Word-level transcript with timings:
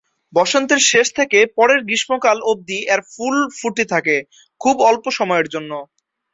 বসন্তের 0.33 0.81
শেষ 0.91 1.07
থেকে 1.19 1.39
পরের 1.57 1.79
গ্রীষ্মকাল 1.83 2.37
অবধি 2.51 2.79
এর 2.93 3.01
ফুল 3.11 3.35
ফুটে 3.57 3.85
থাকে, 3.93 4.15
খুব 4.61 4.75
অল্প 4.89 5.05
সময়ের 5.19 5.47
জন্য। 5.53 5.71